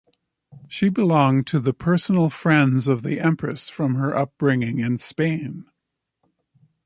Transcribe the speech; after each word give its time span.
She 0.67 0.89
belonged 0.89 1.45
to 1.45 1.59
the 1.59 1.75
personal 1.75 2.31
friends 2.31 2.87
of 2.87 3.03
the 3.03 3.19
empress 3.19 3.69
from 3.69 3.93
her 3.93 4.15
upbringing 4.17 4.79
in 4.79 4.97
Spain. 4.97 5.65